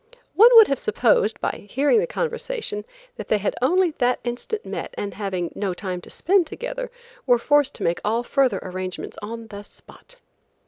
One 0.33 0.49
would 0.55 0.67
have 0.67 0.79
supposed, 0.79 1.39
by 1.41 1.67
hearing 1.69 1.99
the 1.99 2.07
conversation 2.07 2.85
that 3.17 3.27
they 3.27 3.37
had 3.37 3.55
only 3.61 3.91
that 3.99 4.19
instant 4.23 4.65
met 4.65 4.95
and 4.97 5.13
having 5.13 5.51
no 5.55 5.75
time 5.75 6.01
to 6.01 6.09
spend 6.09 6.47
together, 6.47 6.89
were 7.27 7.37
forced 7.37 7.75
to 7.75 7.83
make 7.83 8.01
all 8.03 8.23
further 8.23 8.57
arrangements 8.63 9.19
on 9.21 9.45
the 9.49 9.61
spot. 9.61 10.15